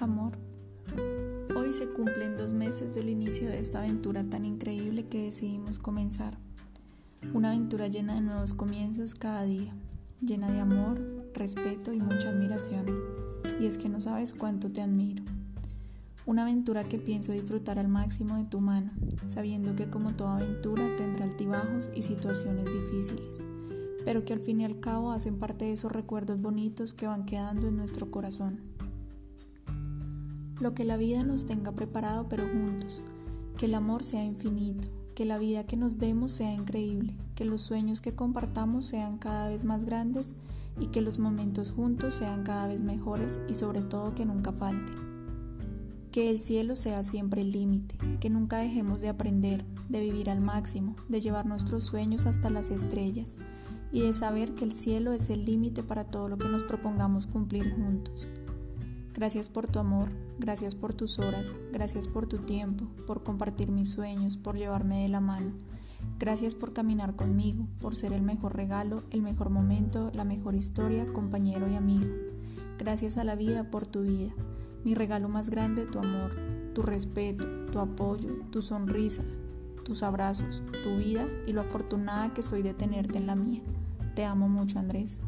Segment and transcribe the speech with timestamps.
[0.00, 0.38] Amor,
[1.56, 6.38] hoy se cumplen dos meses del inicio de esta aventura tan increíble que decidimos comenzar.
[7.34, 9.74] Una aventura llena de nuevos comienzos cada día,
[10.20, 11.00] llena de amor,
[11.34, 12.86] respeto y mucha admiración.
[13.60, 15.24] Y es que no sabes cuánto te admiro.
[16.26, 18.92] Una aventura que pienso disfrutar al máximo de tu mano,
[19.26, 23.26] sabiendo que como toda aventura tendrá altibajos y situaciones difíciles,
[24.04, 27.26] pero que al fin y al cabo hacen parte de esos recuerdos bonitos que van
[27.26, 28.77] quedando en nuestro corazón.
[30.60, 33.04] Lo que la vida nos tenga preparado pero juntos,
[33.56, 37.62] que el amor sea infinito, que la vida que nos demos sea increíble, que los
[37.62, 40.34] sueños que compartamos sean cada vez más grandes
[40.80, 44.92] y que los momentos juntos sean cada vez mejores y sobre todo que nunca falte.
[46.12, 50.40] Que el cielo sea siempre el límite, que nunca dejemos de aprender, de vivir al
[50.40, 53.38] máximo, de llevar nuestros sueños hasta las estrellas
[53.92, 57.26] y de saber que el cielo es el límite para todo lo que nos propongamos
[57.26, 58.26] cumplir juntos.
[59.14, 63.90] Gracias por tu amor, gracias por tus horas, gracias por tu tiempo, por compartir mis
[63.90, 65.52] sueños, por llevarme de la mano.
[66.18, 71.12] Gracias por caminar conmigo, por ser el mejor regalo, el mejor momento, la mejor historia,
[71.12, 72.12] compañero y amigo.
[72.78, 74.32] Gracias a la vida por tu vida
[74.84, 76.34] mi regalo más grande, tu amor,
[76.74, 79.22] tu respeto, tu apoyo, tu sonrisa,
[79.84, 83.62] tus abrazos, tu vida y lo afortunada que soy de tenerte en la mía.
[84.14, 85.20] Te amo mucho, Andrés.